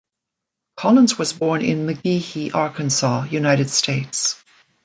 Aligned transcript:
Collins 0.77 1.19
was 1.19 1.31
born 1.31 1.61
in 1.61 1.85
McGehee, 1.85 2.55
Arkansas, 2.55 3.25
United 3.25 3.69
States. 3.69 4.43